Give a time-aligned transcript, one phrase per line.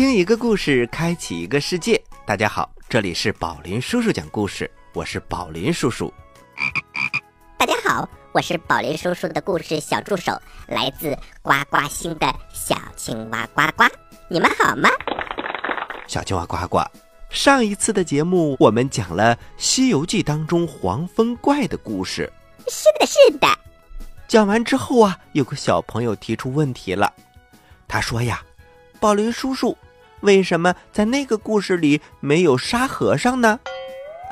[0.00, 2.02] 倾听一个故事，开启一个世界。
[2.24, 6.10] 大家好，这里是宝林叔叔讲故事，我是宝林叔叔。
[7.58, 10.32] 大家好，我是宝林叔叔的故事小助手，
[10.68, 13.84] 来自呱呱星的小青蛙呱呱。
[14.30, 14.88] 你们好吗？
[16.06, 16.80] 小青蛙呱呱，
[17.28, 22.32] 上一次的节目我们讲了《西游记》当中黄风怪的故事。
[22.68, 23.46] 是的，是的。
[24.26, 27.12] 讲完之后啊，有个小朋友提出问题了，
[27.86, 28.42] 他说呀。
[28.98, 29.74] 宝林叔叔，
[30.20, 33.58] 为什么在那个故事里没有沙和尚呢？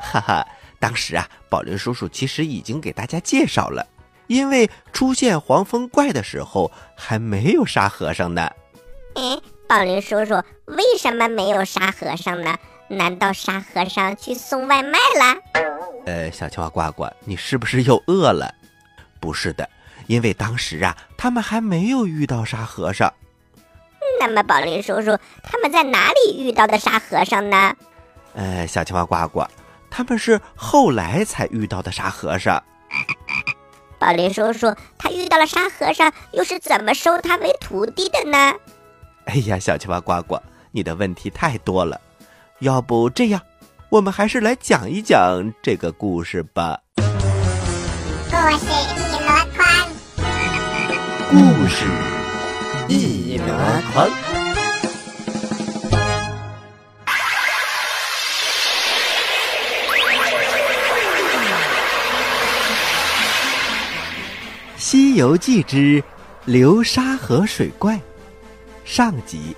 [0.01, 0.47] 哈哈，
[0.79, 3.85] 当时啊，宝林叔叔其实已经给大家介绍了，
[4.27, 8.49] 因为出现黄风怪的时候还没有沙和尚呢。
[9.15, 12.57] 哎，宝林叔叔，为什么没有沙和尚呢？
[12.87, 15.61] 难道沙和尚去送外卖了？
[16.05, 18.51] 呃，小青蛙呱呱，你是不是又饿了？
[19.19, 19.69] 不是的，
[20.07, 23.13] 因为当时啊，他们还没有遇到沙和尚。
[24.19, 27.75] 那么，宝林叔叔他们在哪里遇到的沙和尚呢？
[28.33, 29.45] 呃，小青蛙呱呱，
[29.89, 32.61] 他们是后来才遇到的沙和尚。
[33.97, 38.53] 宝林叔叔，他遇到了沙和尚，又是怎么收他为徒弟的呢？
[39.25, 40.39] 哎呀，小青蛙呱呱，
[40.71, 41.99] 你的问题太多了。
[42.59, 43.41] 要不这样，
[43.89, 46.79] 我们还是来讲一讲这个故事吧。
[46.95, 49.65] 故事一箩筐，
[51.31, 52.18] 故事。
[53.99, 54.07] 一箩筐。
[64.77, 66.01] 《西游记之
[66.45, 67.95] 流沙河水怪》
[68.85, 69.55] 上集。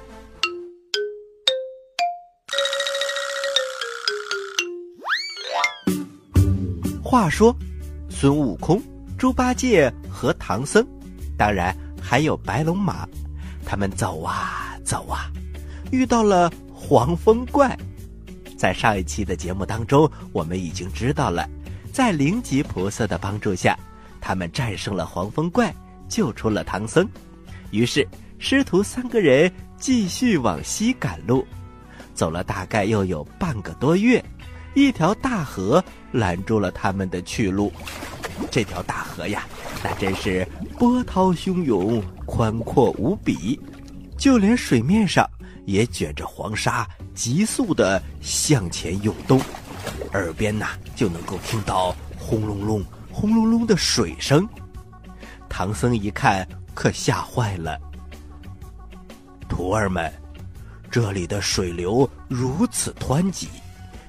[7.03, 7.55] 话说，
[8.09, 8.81] 孙悟空、
[9.17, 10.85] 猪八戒和唐僧，
[11.37, 13.07] 当然还有白龙马。
[13.65, 15.31] 他们走啊走啊，
[15.91, 17.77] 遇到了黄风怪。
[18.57, 21.49] 在上一期的节目当中，我们已经知道了，
[21.91, 23.77] 在灵吉菩萨的帮助下，
[24.19, 25.73] 他们战胜了黄风怪，
[26.07, 27.07] 救出了唐僧。
[27.71, 28.07] 于是
[28.37, 31.45] 师徒三个人继续往西赶路，
[32.13, 34.23] 走了大概又有半个多月，
[34.75, 37.71] 一条大河拦住了他们的去路。
[38.49, 39.45] 这条大河呀，
[39.83, 40.47] 那真是
[40.77, 43.59] 波涛汹涌，宽阔无比，
[44.17, 45.29] 就连水面上
[45.65, 49.39] 也卷着黄沙，急速的向前涌动，
[50.13, 54.47] 耳边呐就能够听到轰隆隆、轰隆隆的水声。
[55.47, 57.79] 唐僧一看，可吓坏了。
[59.47, 60.11] 徒儿们，
[60.89, 63.47] 这里的水流如此湍急，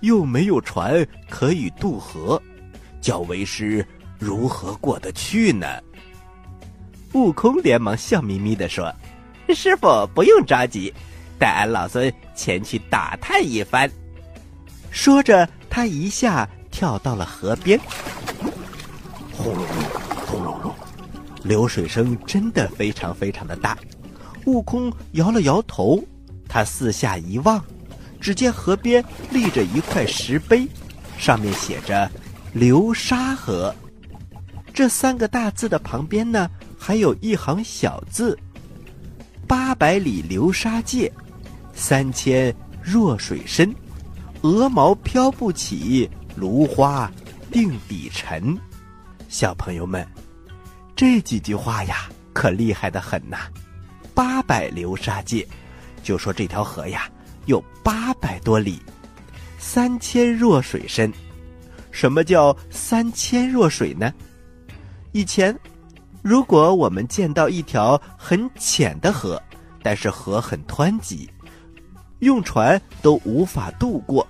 [0.00, 2.40] 又没有船可以渡河，
[3.00, 3.86] 叫为师。
[4.22, 5.66] 如何过得去呢？
[7.12, 8.94] 悟空连忙笑眯眯的说
[9.52, 10.94] ：“师傅不用着急，
[11.40, 13.90] 待俺老孙前去打探一番。”
[14.92, 17.80] 说着，他一下跳到了河边。
[19.32, 19.76] 轰隆隆，
[20.24, 20.74] 轰隆隆，
[21.42, 23.76] 流水声真的非常非常的大。
[24.44, 26.00] 悟空摇了摇头，
[26.48, 27.62] 他四下一望，
[28.20, 30.68] 只见河边立着一块石碑，
[31.18, 32.08] 上面写着
[32.54, 33.74] “流沙河”。
[34.72, 38.38] 这三个大字的旁边呢，还有一行小字
[39.46, 41.12] ：“八百里流沙界，
[41.74, 43.74] 三千弱水深，
[44.40, 47.10] 鹅毛飘不起，芦花
[47.50, 48.56] 定底沉。”
[49.28, 50.06] 小朋友们，
[50.96, 53.38] 这几句话呀，可厉害的很呐！
[54.14, 55.46] 八百流沙界，
[56.02, 57.10] 就说这条河呀，
[57.44, 58.78] 有八百多里；
[59.58, 61.12] 三千弱水深，
[61.90, 64.12] 什么叫三千弱水呢？
[65.12, 65.54] 以前，
[66.22, 69.40] 如果我们见到一条很浅的河，
[69.82, 71.28] 但是河很湍急，
[72.20, 74.26] 用船都无法渡过，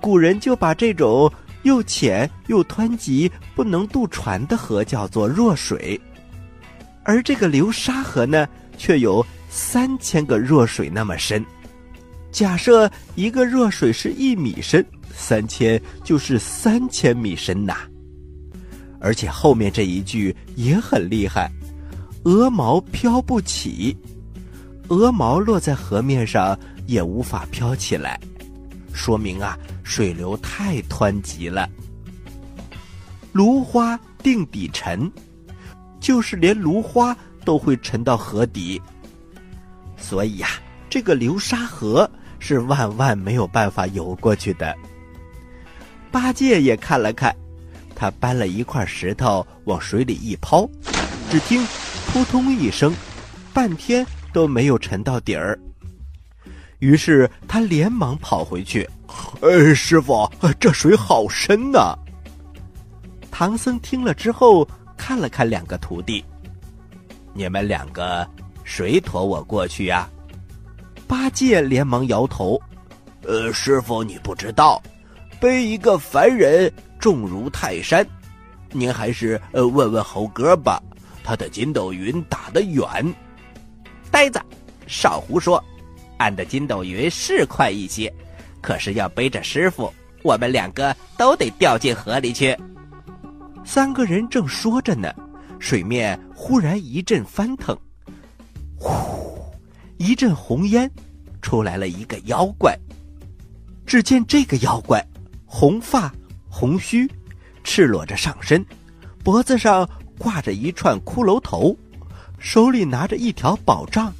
[0.00, 1.30] 古人就把这种
[1.64, 6.00] 又浅又湍急、不能渡船的河叫做弱水。
[7.02, 11.44] 而这个流沙河呢，却有三千个弱水那么深。
[12.30, 17.76] 假设一个弱水是一米深，三千就是三千米深呐。
[19.04, 21.50] 而且后面这一句也很厉害，
[22.22, 23.96] 鹅毛飘不起，
[24.86, 26.56] 鹅毛落在河面上
[26.86, 28.20] 也无法飘起来，
[28.92, 31.68] 说明啊水流太湍急了。
[33.32, 35.10] 芦花定底沉，
[35.98, 38.80] 就是连芦花都会沉到河底，
[39.96, 40.46] 所以呀，
[40.88, 42.08] 这个流沙河
[42.38, 44.72] 是万万没有办法游过去的。
[46.12, 47.34] 八戒也看了看。
[48.02, 50.68] 他搬了一块石头往水里一抛，
[51.30, 51.64] 只听
[52.10, 52.92] “扑通”一声，
[53.54, 55.56] 半天都没有沉到底儿。
[56.80, 58.90] 于是他连忙跑回去。
[59.40, 60.28] 呃，师傅，
[60.58, 61.96] 这水好深呐！
[63.30, 64.66] 唐僧听了之后，
[64.96, 66.24] 看了看两个徒弟
[67.32, 68.28] ：“你们两个
[68.64, 70.10] 谁驮我过去呀？”
[71.06, 72.60] 八戒连忙摇头
[73.22, 74.82] ：“呃，师傅，你不知道，
[75.38, 76.68] 背一个凡人
[77.02, 78.06] 重如泰山。
[78.70, 80.80] 您还是呃问问猴哥吧，
[81.24, 82.86] 他的筋斗云打得远。”
[84.08, 84.40] 呆子，
[84.86, 85.62] 少胡说！
[86.18, 88.12] 俺的筋斗云是快一些，
[88.60, 92.56] 可是要背着师傅，我们两个都得掉进河里去。
[93.64, 95.12] 三个人正说着呢，
[95.58, 97.76] 水面忽然一阵翻腾，
[98.76, 99.42] 呼，
[99.96, 100.88] 一阵红烟，
[101.40, 102.78] 出来了一个妖怪。
[103.84, 105.04] 只见这个妖怪，
[105.44, 106.12] 红发
[106.54, 107.10] 红须，
[107.64, 108.62] 赤裸着上身，
[109.24, 109.88] 脖子上
[110.18, 111.74] 挂着一串骷髅头，
[112.38, 114.12] 手里拿着一条宝杖。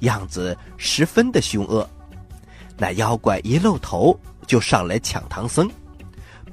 [0.00, 1.88] 样子十分的凶恶，
[2.76, 5.68] 那妖怪一露头就上来抢唐僧。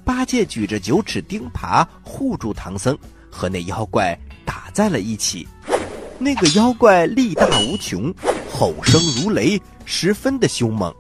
[0.05, 2.97] 八戒举着九齿钉耙护住唐僧，
[3.29, 5.45] 和那妖怪打在了一起。
[6.17, 8.11] 那个妖怪力大无穷，
[8.49, 10.95] 吼声如雷，十分的凶猛。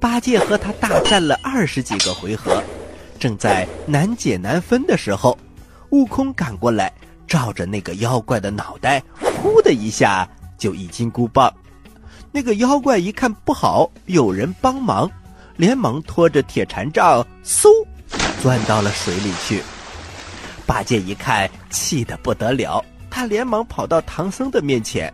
[0.00, 2.62] 八戒和他大战了二十几个回合，
[3.18, 5.36] 正在难解难分的时候，
[5.90, 6.92] 悟空赶过来，
[7.26, 10.28] 照着那个妖怪的脑袋，呼的一下
[10.58, 11.52] 就一金箍棒。
[12.32, 15.10] 那个妖怪一看不好，有人帮忙，
[15.56, 17.68] 连忙拖着铁禅杖，嗖，
[18.42, 19.62] 钻到了水里去。
[20.66, 25.12] 八戒一看，气得不得了，他连忙跑到唐僧的面前：“，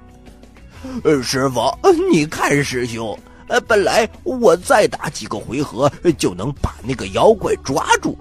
[1.23, 1.73] 师傅，
[2.11, 3.17] 你看师兄，
[3.49, 8.17] 呃，本来我再打几个回合就能把那个妖怪抓住，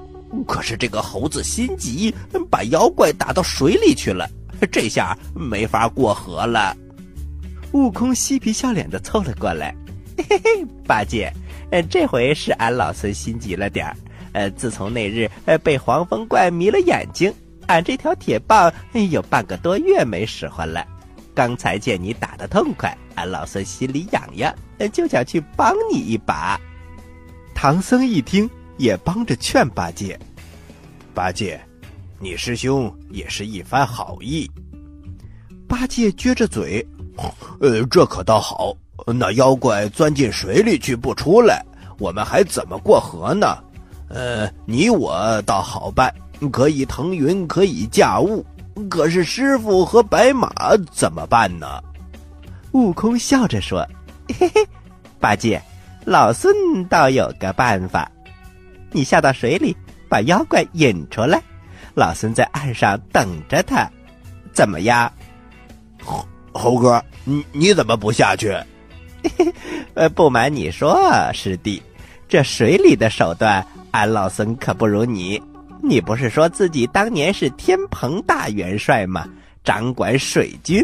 [0.47, 2.13] 可是这个猴子心急，
[2.49, 4.29] 把妖怪打到水里去了，
[4.71, 6.75] 这下没法过河了。”
[7.73, 9.73] 悟空嬉皮笑脸的凑了过来，
[10.17, 11.31] 嘿嘿，八戒，
[11.71, 13.95] 呃，这回是俺老孙心急了点儿。
[14.33, 17.33] 呃，自从那日呃被黄风怪迷了眼睛，
[17.67, 18.71] 俺这条铁棒
[19.09, 20.85] 有半个多月没使唤了。
[21.33, 24.53] 刚才见你打得痛快，俺老孙心里痒痒，
[24.91, 26.59] 就想去帮你一把。
[27.53, 30.19] 唐僧一听，也帮着劝八戒
[31.13, 31.61] ：“八戒，
[32.19, 34.49] 你师兄也是一番好意。”
[35.67, 36.85] 八戒撅着嘴。
[37.59, 38.75] 呃，这可倒好，
[39.05, 41.63] 那妖怪钻进水里去不出来，
[41.99, 43.57] 我们还怎么过河呢？
[44.07, 46.11] 呃，你我倒好办，
[46.51, 48.43] 可以腾云，可以驾雾，
[48.89, 50.49] 可是师傅和白马
[50.91, 51.67] 怎么办呢？
[52.73, 53.85] 悟空笑着说
[54.39, 54.67] ：“嘿嘿，
[55.19, 55.61] 八戒，
[56.05, 58.09] 老孙倒有个办法，
[58.91, 59.75] 你下到水里，
[60.09, 61.41] 把妖怪引出来，
[61.93, 63.89] 老孙在岸上等着他，
[64.53, 65.11] 怎么样？”
[66.03, 68.55] 猴猴哥，你你怎么不下去？
[69.93, 70.97] 呃，不瞒你说，
[71.33, 71.81] 师弟，
[72.27, 75.41] 这水里的手段，俺老孙可不如你。
[75.83, 79.27] 你不是说自己当年是天蓬大元帅吗？
[79.63, 80.81] 掌管水军，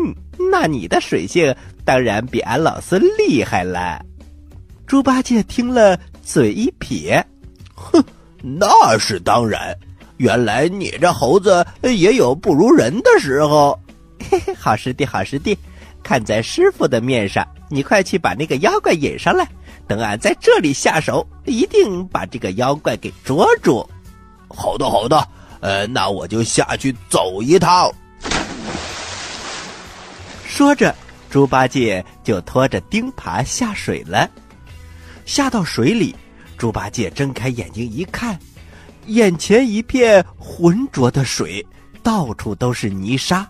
[0.51, 1.53] 那你的水性
[1.83, 3.99] 当然比俺老孙厉害了。
[4.85, 7.25] 猪八戒听了，嘴一撇，
[7.75, 8.03] 哼，
[8.41, 9.77] 那是当然。
[10.17, 13.77] 原来你这猴子也有不如人的时候。
[14.31, 15.57] 嘿嘿，好师弟，好师弟，
[16.01, 19.47] 看在师傅的面上，你快去把那个妖怪引上来。
[19.87, 23.87] 等俺在这里下手，一定把这个妖怪给捉住。
[24.49, 25.27] 好的，好的，
[25.59, 27.91] 呃，那我就下去走一趟。
[30.57, 30.95] 说着，
[31.29, 34.27] 猪八戒就拖着钉耙下水了。
[35.23, 36.15] 下到水里，
[36.57, 38.35] 猪八戒睁开眼睛一看，
[39.05, 41.63] 眼前一片浑浊的水，
[42.01, 43.47] 到处都是泥沙。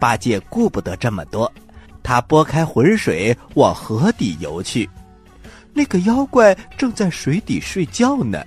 [0.00, 1.52] 八戒顾不得这么多，
[2.02, 4.88] 他拨开浑水往河底游去。
[5.74, 8.42] 那个妖怪正在水底睡觉呢，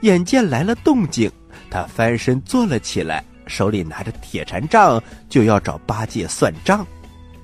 [0.00, 1.30] 眼见来了动静，
[1.68, 6.86] 他翻身坐了起来，手里拿着铁禅杖就要找八戒算账。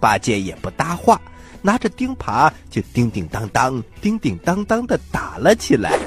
[0.00, 1.20] 八戒也不搭话，
[1.62, 5.98] 拿着钉耙就叮叮当当、叮叮当当的打了起来。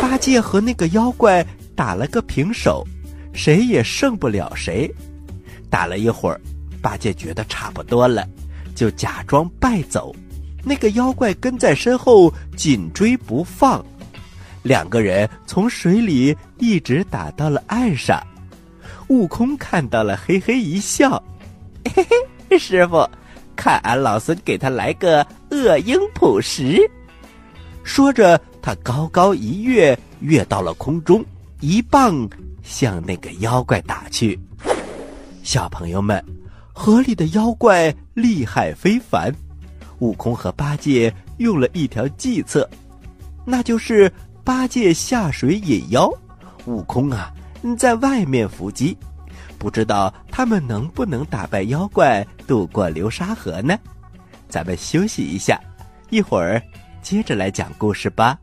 [0.00, 2.86] 八戒和那个妖怪打了个平手，
[3.32, 4.92] 谁也胜不了谁。
[5.70, 6.40] 打了一会儿，
[6.82, 8.26] 八戒觉得差不多了，
[8.74, 10.14] 就假装败走。
[10.64, 13.84] 那个妖怪跟在身后紧追不放，
[14.62, 18.22] 两个人从水里一直打到了岸上。
[19.08, 21.22] 悟空看到了，嘿嘿一笑
[21.94, 22.06] ：“嘿
[22.48, 23.08] 嘿，师傅，
[23.56, 26.78] 看俺老孙给他来个恶鹰捕食。”
[27.84, 31.24] 说着，他高高一跃，跃到了空中，
[31.60, 32.28] 一棒
[32.62, 34.38] 向那个妖怪打去。
[35.42, 36.24] 小朋友们，
[36.72, 39.34] 河里的妖怪厉害非凡，
[39.98, 42.68] 悟空和八戒用了一条计策，
[43.44, 44.10] 那就是
[44.44, 46.08] 八戒下水引妖，
[46.66, 47.32] 悟空啊
[47.76, 48.96] 在外面伏击。
[49.62, 53.78] 不知道他们能不能打败妖怪，渡过流沙河呢？
[54.48, 55.56] 咱们休息一下，
[56.10, 56.60] 一会儿
[57.00, 58.36] 接着来讲故事吧。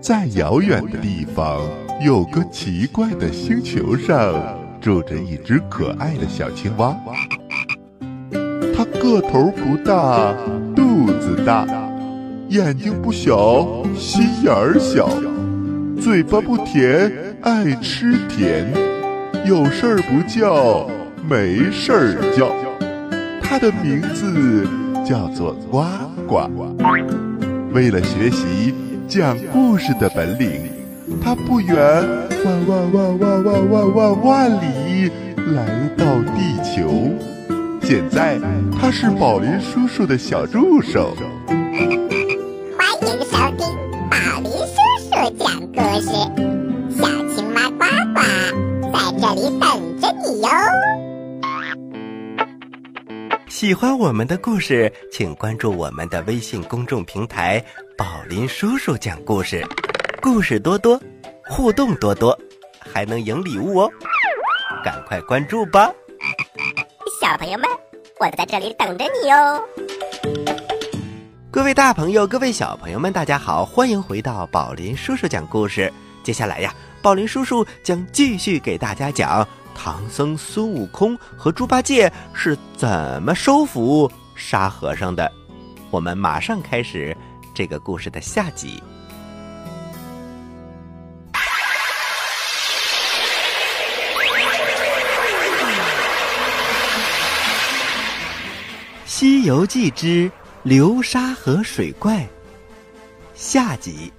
[0.00, 1.60] 在遥远的地方，
[2.00, 4.32] 有个奇怪的星球上，
[4.80, 6.96] 住着一只可爱的小青蛙。
[8.74, 10.32] 它个头不大，
[10.74, 11.66] 肚子大，
[12.48, 15.10] 眼睛不小，心眼儿小。
[16.02, 18.66] 嘴巴不甜，爱吃甜，
[19.46, 20.90] 有事儿不叫，
[21.28, 22.50] 没事儿叫。
[23.40, 24.66] 它的名字
[25.06, 25.84] 叫做呱
[26.26, 26.50] 呱。
[27.72, 28.74] 为了学习
[29.06, 30.62] 讲故事的本领，
[31.22, 35.08] 它不远万万万万万万万万里
[35.54, 36.04] 来到
[36.34, 37.12] 地球。
[37.80, 38.40] 现在，
[38.76, 41.16] 它是宝林叔叔的小助手。
[46.02, 46.10] 讲故事，
[46.98, 48.20] 小青蛙呱呱
[48.92, 50.48] 在这里等着你哟。
[53.48, 57.64] 喜欢我们的故事，请关注我们的微信公众平台
[57.96, 59.64] “宝林叔叔讲故事”，
[60.20, 61.00] 故事多多，
[61.46, 62.36] 互动多多，
[62.80, 63.90] 还能赢礼物哦！
[64.84, 65.92] 赶快关注吧！
[67.20, 67.68] 小朋友们，
[68.18, 69.62] 我在这里等着你哦。
[71.52, 75.92] 各位大朋友，各位小朋友们，大家好，欢迎回到宝林叔叔讲故事。
[76.22, 85.30] 接下来呀，宝林叔叔将继续给大家讲唐僧、孙悟空和猪八戒是怎么收服沙和尚的。
[85.90, 87.14] 我们马上开始
[87.54, 88.82] 这个故事的下集。
[99.14, 100.32] 《西游记之
[100.64, 102.20] 流沙河水怪》
[103.34, 104.12] 下集。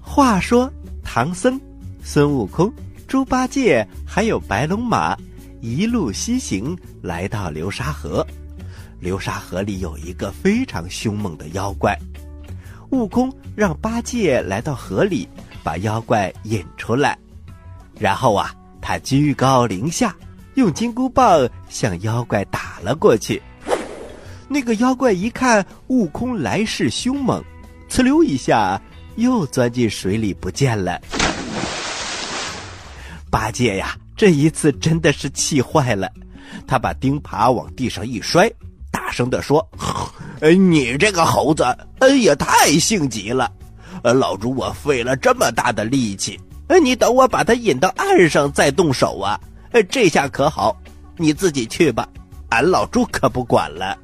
[0.00, 1.60] 话说，唐僧、
[2.00, 2.72] 孙悟空、
[3.08, 5.16] 猪八戒还有白龙马
[5.60, 8.24] 一路西行，来到流沙河。
[9.00, 11.98] 流沙河里有一个非常凶猛的妖怪。
[12.90, 15.28] 悟空让八戒来到河里，
[15.64, 17.18] 把妖怪引出来。
[17.98, 20.14] 然后啊，他居高临下，
[20.54, 23.40] 用金箍棒向妖怪打了过去。
[24.48, 27.42] 那个妖怪一看悟空来势凶猛，
[27.88, 28.80] 呲溜一下
[29.16, 31.00] 又钻进水里不见了。
[33.30, 36.10] 八戒呀，这一次真的是气坏了，
[36.66, 38.50] 他把钉耙往地上一摔，
[38.90, 39.64] 大声地说：“，
[40.42, 41.62] 你这个猴子，
[42.00, 43.48] 呃，也太性急了！
[44.02, 46.36] 老猪我费了这么大的力气。”
[46.70, 49.38] 哎，你等我把他引到岸上再动手啊！
[49.90, 50.80] 这下可好，
[51.16, 52.08] 你自己去吧，
[52.50, 53.98] 俺老猪可不管了。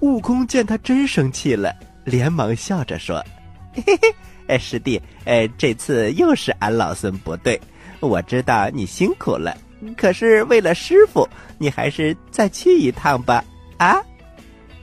[0.00, 3.22] 悟空见他真生气了，连忙笑着说
[3.76, 4.14] ：“嘿嘿，
[4.46, 7.60] 哎，师弟，哎，这次又是俺老孙不对，
[8.00, 9.54] 我知道你辛苦了，
[9.94, 13.44] 可是为了师傅，你还是再去一趟吧。”
[13.76, 14.00] 啊！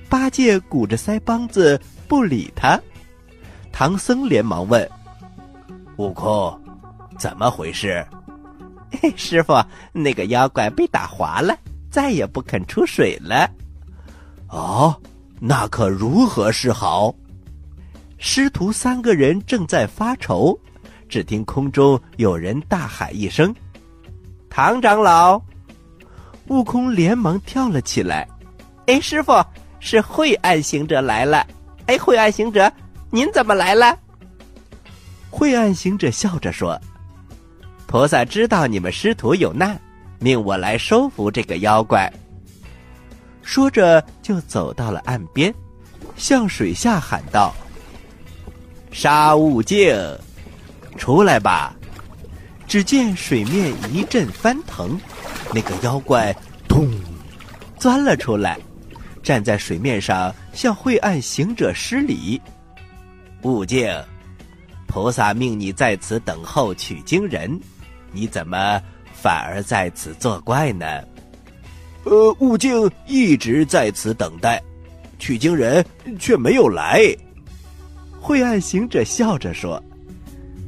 [0.07, 2.79] 八戒鼓着腮帮子不理他。
[3.71, 4.87] 唐僧连忙问
[5.97, 6.55] ：“悟空。”
[7.21, 8.03] 怎么回事？
[8.99, 9.53] 嘿， 师傅，
[9.93, 11.55] 那个妖怪被打滑了，
[11.91, 13.47] 再也不肯出水了。
[14.49, 14.99] 哦，
[15.39, 17.13] 那可如何是好？
[18.17, 20.57] 师徒三个人正在发愁，
[21.07, 23.53] 只听空中有人大喊一声
[24.49, 25.39] ：“唐长老！”
[26.49, 28.27] 悟空连忙跳了起来。
[28.87, 29.31] 哎，师傅，
[29.79, 31.45] 是晦暗行者来了。
[31.85, 32.71] 哎，晦暗行者，
[33.11, 33.95] 您怎么来了？
[35.29, 36.75] 晦暗行者笑着说。
[37.91, 39.77] 菩萨知道你们师徒有难，
[40.17, 42.09] 命我来收服这个妖怪。
[43.41, 45.53] 说着，就走到了岸边，
[46.15, 47.53] 向水下喊道
[48.93, 49.93] ：“沙悟净，
[50.97, 51.75] 出来吧！”
[52.65, 54.97] 只见水面一阵翻腾，
[55.53, 56.33] 那个妖怪
[56.69, 56.89] 咚
[57.77, 58.57] 钻了出来，
[59.21, 62.41] 站在水面上向晦暗行者施礼
[63.43, 63.93] ：“悟净，
[64.87, 67.59] 菩萨命你在此等候取经人。”
[68.11, 68.81] 你怎么
[69.13, 70.85] 反而在此作怪呢？
[72.03, 74.61] 呃，悟净一直在此等待，
[75.19, 75.85] 取经人
[76.19, 77.03] 却没有来。
[78.19, 79.81] 晦暗行者笑着说：“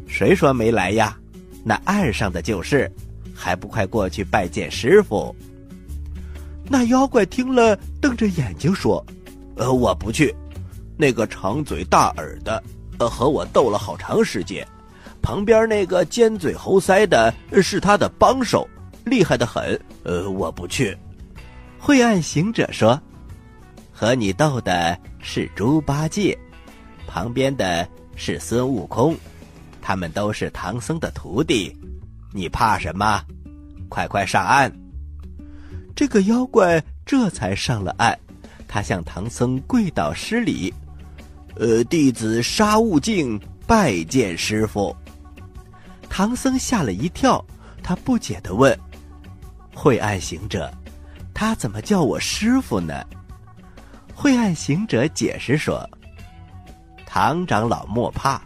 [0.07, 1.17] 谁说没来呀？
[1.63, 2.91] 那岸上的就是，
[3.33, 5.35] 还不快过去拜见师傅？”
[6.69, 9.03] 那妖怪听了，瞪着眼睛说
[9.57, 10.33] ：“呃，我不去。
[10.97, 12.63] 那个长嘴大耳的，
[12.99, 14.65] 呃，和我斗了好长时间。”
[15.23, 18.67] 旁边那个尖嘴猴腮的是他的帮手，
[19.05, 19.79] 厉害的很。
[20.03, 20.95] 呃，我不去。
[21.79, 23.01] 晦暗行者说
[23.89, 26.37] ：“和你斗的是猪八戒，
[27.07, 27.87] 旁边的
[28.17, 29.15] 是孙悟空，
[29.81, 31.73] 他们都是唐僧的徒弟，
[32.33, 33.23] 你怕什么？
[33.87, 34.69] 快快上岸！”
[35.95, 38.17] 这个妖怪这才上了岸，
[38.67, 40.73] 他向唐僧跪倒施礼
[41.55, 44.93] ：“呃，弟子沙悟净拜见师傅。”
[46.15, 47.43] 唐僧吓了一跳，
[47.81, 48.79] 他不解地问
[49.73, 50.71] ：“晦暗行者，
[51.33, 53.03] 他怎么叫我师傅呢？”
[54.13, 55.89] 晦暗行者解释说
[57.03, 58.39] ：“唐长老莫怕，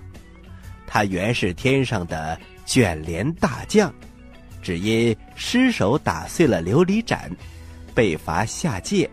[0.88, 3.94] 他原是天上的卷帘大将，
[4.62, 7.30] 只因失手打碎了琉璃盏，
[7.94, 9.10] 被罚下界，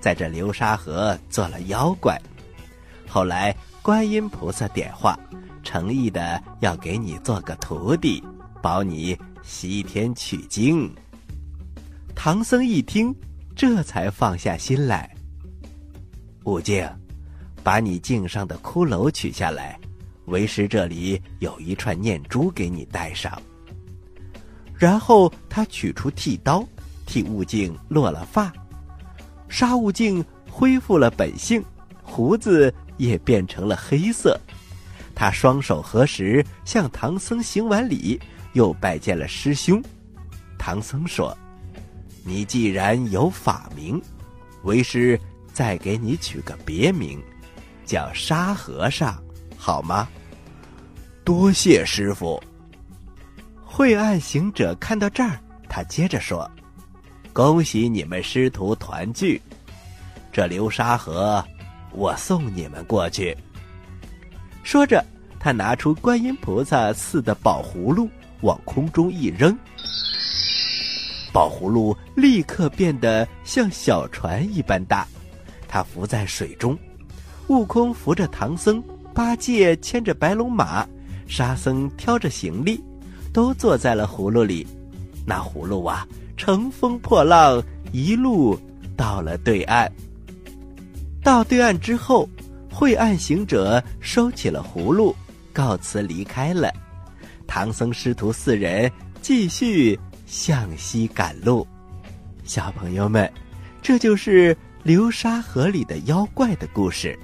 [0.00, 2.18] 在这流沙河做了妖怪。
[3.06, 5.20] 后来观音菩萨点化。”
[5.62, 8.22] 诚意的要给你做个徒弟，
[8.62, 10.92] 保你西天取经。
[12.14, 13.14] 唐僧一听，
[13.56, 15.14] 这才放下心来。
[16.44, 16.88] 悟净，
[17.62, 19.78] 把你颈上的骷髅取下来，
[20.26, 23.40] 为师这里有一串念珠给你戴上。
[24.74, 26.66] 然后他取出剃刀，
[27.06, 28.52] 替悟净落了发，
[29.48, 31.62] 沙悟净恢复了本性，
[32.02, 34.38] 胡子也变成了黑色。
[35.20, 38.18] 他双手合十，向唐僧行完礼，
[38.54, 39.78] 又拜见了师兄。
[40.58, 41.36] 唐僧说
[42.24, 44.00] ：“你既然有法名，
[44.62, 45.20] 为师
[45.52, 47.22] 再给你取个别名，
[47.84, 49.22] 叫沙和尚，
[49.58, 50.08] 好吗？”
[51.22, 52.42] 多谢师傅。
[53.62, 56.50] 晦暗行者看到这儿，他接着说
[57.34, 59.38] ：“恭喜你们师徒团聚，
[60.32, 61.44] 这流沙河，
[61.92, 63.36] 我送你们过去。”
[64.70, 65.04] 说着，
[65.40, 68.08] 他拿出观音菩萨赐的宝葫芦，
[68.42, 69.52] 往空中一扔，
[71.32, 75.04] 宝葫芦立刻变得像小船一般大。
[75.66, 76.78] 他浮在水中，
[77.48, 78.80] 悟空扶着唐僧，
[79.12, 80.86] 八戒牵着白龙马，
[81.26, 82.80] 沙僧挑着行李，
[83.32, 84.64] 都坐在了葫芦里。
[85.26, 86.06] 那葫芦啊，
[86.36, 88.56] 乘风破浪，一路
[88.96, 89.90] 到了对岸。
[91.24, 92.28] 到对岸之后。
[92.70, 95.14] 晦暗行者收起了葫芦，
[95.52, 96.72] 告辞离开了。
[97.46, 101.66] 唐僧师徒四人继续向西赶路。
[102.44, 103.30] 小朋友们，
[103.82, 107.18] 这就是流沙河里的妖怪的故事。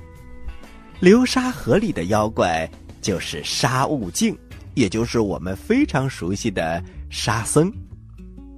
[1.01, 2.69] 流沙河里的妖怪
[3.01, 4.37] 就是沙悟净，
[4.75, 7.73] 也就是我们非常熟悉的沙僧。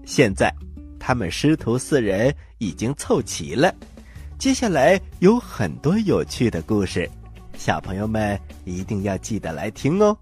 [0.06, 0.52] 现在，
[0.98, 3.74] 他们师徒四人已经凑齐了。
[4.38, 7.10] 接下来有很多有趣的故事，
[7.56, 10.16] 小朋友们一定要记得来听哦。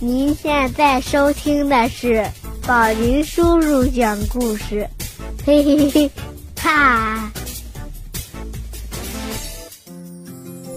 [0.00, 2.26] 您现在收听的是
[2.66, 4.88] 宝林叔叔讲故事，
[5.44, 6.10] 嘿嘿嘿，
[6.56, 7.30] 哈！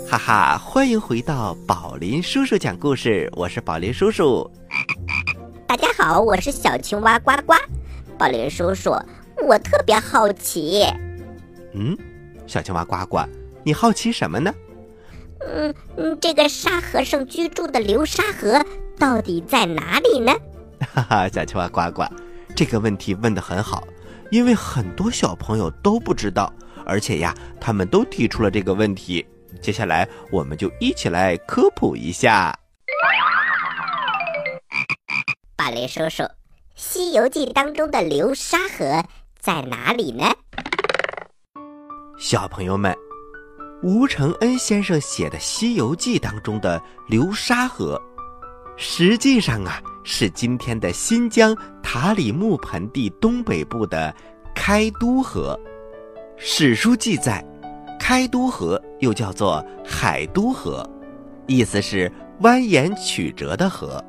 [0.09, 4.51] 哈哈，欢迎回到宝林叔叔讲故事，我是宝林叔叔。
[5.65, 7.53] 大家好，我是小青蛙呱呱。
[8.17, 8.91] 宝林叔叔，
[9.47, 10.83] 我特别好奇。
[11.73, 11.97] 嗯，
[12.45, 13.19] 小青蛙呱呱，
[13.63, 14.53] 你好奇什么呢？
[15.39, 18.65] 嗯嗯，这个沙和尚居住的流沙河
[18.97, 20.33] 到底在哪里呢？
[20.93, 22.03] 哈哈，小青蛙呱呱，
[22.55, 23.83] 这个问题问得很好，
[24.31, 26.51] 因为很多小朋友都不知道，
[26.85, 29.25] 而且呀，他们都提出了这个问题。
[29.61, 32.57] 接下来，我们就一起来科普一下。
[35.55, 36.23] 巴雷叔叔，
[36.75, 39.03] 《西游记》当中的流沙河
[39.39, 40.25] 在哪里呢？
[42.17, 42.97] 小朋友们，
[43.83, 48.01] 吴承恩先生写的《西游记》当中的流沙河，
[48.75, 54.11] 实际上啊是今天的新疆塔里木盆地东北部的
[54.55, 55.57] 开都河。
[56.37, 57.45] 史书记载，
[57.99, 60.83] 开都河又叫做海都河，
[61.45, 64.03] 意思是蜿蜒曲折的河。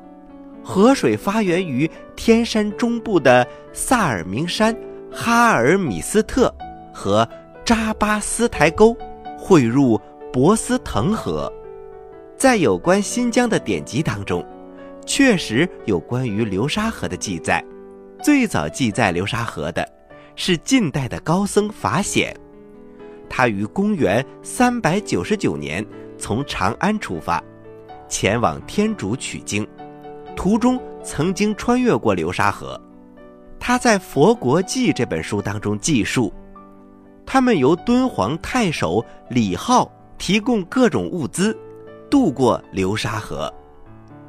[0.63, 4.75] 河水发源于天山中部的萨尔明山
[5.11, 6.51] 哈尔米斯特
[6.91, 7.27] 和。
[7.69, 8.97] 扎巴斯台沟
[9.37, 10.01] 汇入
[10.33, 11.53] 博斯腾河，
[12.35, 14.43] 在有关新疆的典籍当中，
[15.05, 17.63] 确实有关于流沙河的记载。
[18.23, 19.87] 最早记载流沙河的，
[20.35, 22.35] 是晋代的高僧法显，
[23.29, 25.85] 他于公元三百九十九年
[26.17, 27.39] 从长安出发，
[28.07, 29.63] 前往天竺取经，
[30.35, 32.81] 途中曾经穿越过流沙河。
[33.59, 36.33] 他在《佛国记》这本书当中记述。
[37.31, 39.87] 他们由敦煌太守李浩
[40.17, 41.55] 提供各种物资，
[42.09, 43.53] 渡过流沙河。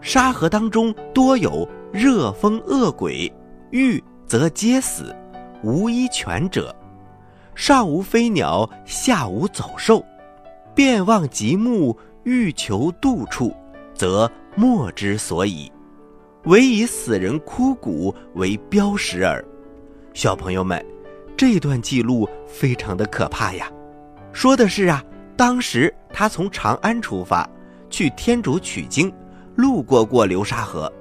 [0.03, 3.33] 沙河当中多有热风恶鬼，
[3.71, 5.17] 遇则皆死，
[5.63, 6.77] 无一全者。
[7.55, 10.05] 上无飞鸟，下无走兽，
[10.75, 13.51] 便望极目，欲求度处，
[13.95, 15.73] 则莫之所以。
[16.45, 19.43] 唯以死人枯骨为标识耳。
[20.13, 20.85] 小朋友们，
[21.41, 23.67] 这段记录非常的可怕呀！
[24.31, 25.03] 说的是啊，
[25.39, 27.49] 当时他从长安出发，
[27.89, 29.11] 去天竺取经，
[29.55, 30.93] 路过过流沙河，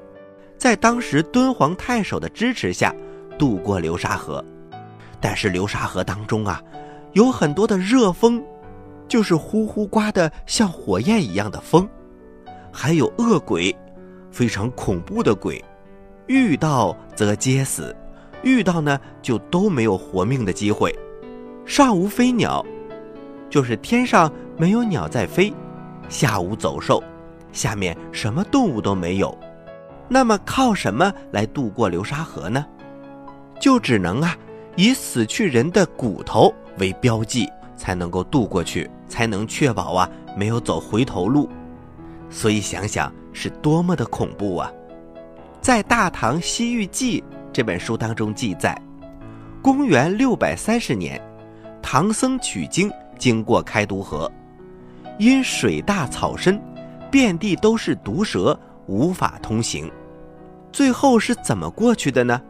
[0.58, 2.95] 在当时敦煌太守的支持下
[3.38, 4.41] 渡过流沙河。
[5.19, 6.63] 但是流沙河当中啊，
[7.12, 8.41] 有很多的热风，
[9.10, 11.86] 就是呼呼刮的像火焰一样的风，
[12.71, 13.75] 还有恶鬼。
[14.32, 15.62] 非常恐怖的鬼，
[16.28, 17.93] 遇到则皆死，
[18.43, 20.93] 遇到呢就都没有活命的机会。
[21.65, 22.65] 上无飞鸟，
[23.49, 25.54] 就是天上没有鸟在飞；
[26.10, 27.04] 下无走兽，
[27.52, 29.38] 下面什么动物都没有。
[30.08, 32.65] 那么靠什么来渡过流沙河呢？
[33.60, 34.36] 就只能啊
[34.75, 37.47] 以死去人的骨头为标记，
[37.78, 41.49] 才能够渡过去，才能确保啊没有走回头路。
[42.30, 43.12] 所以想想。
[43.32, 44.73] 是多么的恐怖啊！
[45.62, 48.79] 在《大唐西域记》这本书当中记载，
[49.62, 51.21] 公元六百三十年，
[51.81, 54.31] 唐僧取经经过开都河，
[55.17, 56.62] 因水大草深，
[57.12, 59.91] 遍地都是毒蛇，无法通行。
[60.71, 62.41] 最后是怎么过去的呢？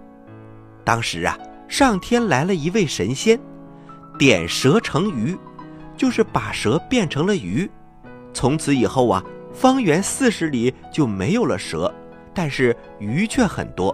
[0.84, 3.40] 当时啊，上天来了一位神仙，
[4.18, 5.38] 点蛇成鱼，
[5.96, 7.70] 就是把蛇变成了鱼。
[8.34, 9.24] 从此以后啊。
[9.52, 11.92] 方圆四十里就没有了蛇，
[12.36, 13.94] 但是鱼却很多。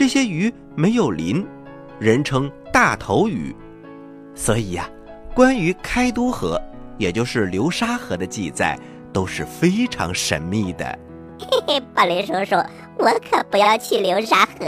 [0.00, 1.46] 这些鱼没有鳞，
[1.98, 3.54] 人称大头鱼。
[4.34, 4.88] 所以呀，
[5.34, 6.58] 关于开都河，
[6.96, 8.78] 也就是流沙河的记载
[9.12, 10.98] 都是非常神秘的。
[11.38, 12.56] 嘿嘿，宝林叔叔，
[12.96, 14.64] 我可不要去流沙河。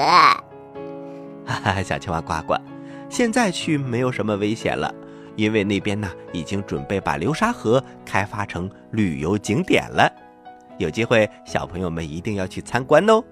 [1.47, 2.55] 哈哈，小青蛙呱呱，
[3.09, 4.95] 现在去没有什么危险了。
[5.37, 10.13] 因为那边呢，已经准备把流沙河开发成旅游景点了，
[10.77, 13.25] 有机会小朋友们一定要去参观哦。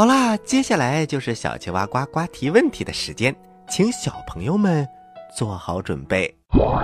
[0.00, 3.36] 好啦，接下来就是小青蛙呱呱提问题的时间，
[3.68, 4.88] 请小朋友们
[5.36, 6.34] 做好准备。
[6.54, 6.80] 我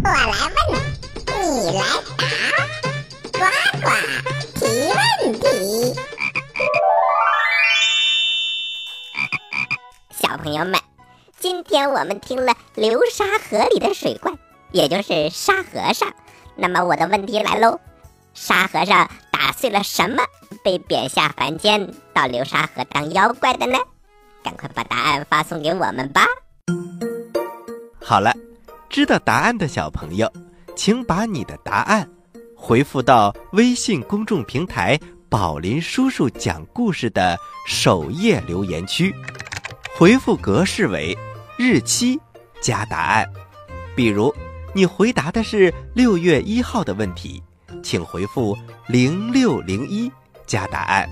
[0.00, 0.24] 来
[0.72, 0.80] 问，
[1.28, 1.84] 你来
[2.16, 2.24] 答，
[3.30, 3.44] 呱
[3.82, 3.90] 呱
[4.54, 5.94] 提问题。
[10.12, 10.80] 小朋友们。
[11.38, 14.32] 今天我们听了流沙河里的水怪，
[14.72, 16.10] 也就是沙和尚。
[16.56, 17.78] 那么我的问题来喽：
[18.32, 20.24] 沙和尚打碎了什么，
[20.64, 23.78] 被贬下凡间，到流沙河当妖怪的呢？
[24.42, 26.24] 赶快把答案发送给我们吧！
[28.00, 28.32] 好了，
[28.88, 30.32] 知道答案的小朋友，
[30.74, 32.08] 请把你的答案
[32.56, 34.98] 回复到微信公众平台
[35.28, 39.14] “宝林叔叔讲故事”的首页留言区，
[39.98, 41.14] 回复格式为。
[41.56, 42.18] 日期
[42.60, 43.24] 加答案，
[43.94, 44.34] 比如
[44.72, 47.40] 你回答的是六月一号的问题，
[47.80, 50.10] 请回复零六零一
[50.46, 51.08] 加答案。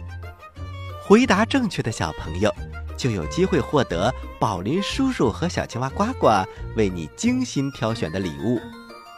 [1.05, 2.53] 回答正确的小朋友
[2.97, 6.29] 就有机会获得宝林叔叔和小青蛙呱呱
[6.77, 8.61] 为你精心挑选的礼物。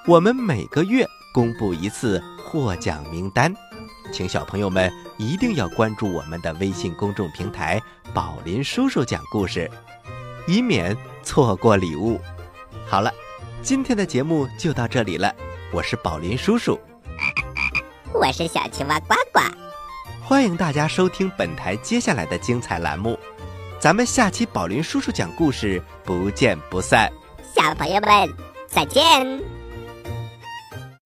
[0.06, 3.54] 我们每个月公布一次获奖名单，
[4.12, 7.80] 请小朋友们一定要关注我们的微信公众平台
[8.12, 9.70] “宝林叔叔讲故事”，
[10.46, 10.96] 以免。
[11.26, 12.20] 错过礼物，
[12.86, 13.10] 好了，
[13.62, 15.34] 今天的节目就到这里了。
[15.72, 16.78] 我是宝林叔叔，
[18.12, 19.40] 我是小青蛙呱呱，
[20.26, 23.18] 欢迎大家收听本台接下来的精彩栏目，
[23.78, 27.12] 咱们下期宝林叔叔讲故事不见不散。
[27.54, 28.34] 小朋友们
[28.66, 29.53] 再见。